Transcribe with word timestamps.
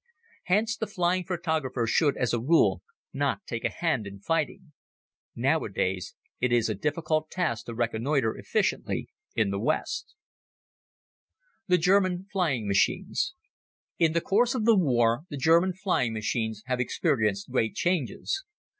Hence 0.45 0.75
the 0.75 0.87
flying 0.87 1.23
photographer 1.25 1.85
should, 1.85 2.17
as 2.17 2.33
a 2.33 2.39
rule, 2.39 2.81
not 3.13 3.45
take 3.45 3.63
a 3.63 3.69
hand 3.69 4.07
in 4.07 4.19
fighting. 4.19 4.73
Nowadays 5.35 6.15
it 6.39 6.51
is 6.51 6.69
a 6.69 6.73
difficult 6.73 7.29
task 7.29 7.67
to 7.67 7.75
reconnoiter 7.75 8.35
efficiently 8.35 9.09
in 9.35 9.51
the 9.51 9.59
West. 9.59 10.15
The 11.67 11.77
German 11.77 12.25
Flying 12.31 12.67
Machines 12.67 13.35
IN 13.99 14.13
the 14.13 14.21
course 14.21 14.55
of 14.55 14.65
the 14.65 14.75
War 14.75 15.25
the 15.29 15.37
German 15.37 15.71
flying 15.75 16.13
machines 16.13 16.63
have 16.65 16.79
experienced 16.79 17.51
great 17.51 17.75
changes. 17.75 18.43